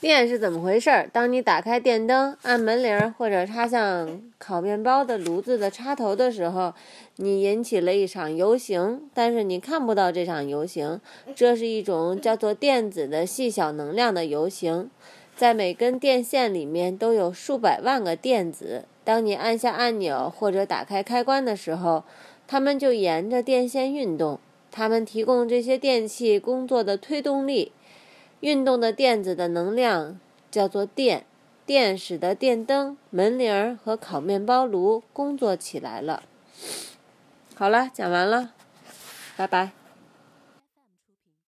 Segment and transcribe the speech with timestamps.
[0.00, 1.10] 电是怎么回事？
[1.12, 6.72] 当你打开电灯、按门铃或者插上烤面包的炉子的插头的时候，
[7.16, 11.00] 你引起了一场游行，但是你看不到这场游行。
[11.34, 14.88] 这是一种叫做电子的细小能量的游行，
[15.34, 18.84] 在每根电线里面都有数百万个电子。
[19.02, 22.04] 当你按下按钮或者打开开关的时候，
[22.46, 24.38] 它们就沿着电线运动，
[24.70, 27.72] 它们提供这些电器工作的推动力。
[28.40, 30.18] 运动的电子的能量
[30.50, 31.24] 叫做电，
[31.66, 36.22] 电使得电灯、门铃和烤面包炉工作起来了。
[37.54, 38.52] 好了，讲完了，
[39.36, 39.77] 拜拜。